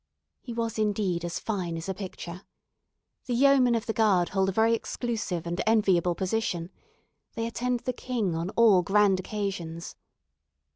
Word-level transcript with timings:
He 0.41 0.51
was 0.51 0.79
indeed 0.79 1.23
as 1.23 1.39
fine 1.39 1.77
as 1.77 1.87
a 1.87 1.93
picture. 1.93 2.41
The 3.27 3.35
"Yeomen 3.35 3.75
of 3.75 3.85
the 3.85 3.93
Guard" 3.93 4.29
hold 4.29 4.49
a 4.49 4.51
very 4.51 4.73
exclusive 4.73 5.45
and 5.45 5.61
enviable 5.67 6.15
position. 6.15 6.71
They 7.35 7.45
attend 7.45 7.81
the 7.81 7.93
king 7.93 8.33
on 8.35 8.49
all 8.57 8.81
grand 8.81 9.19
occasions. 9.19 9.95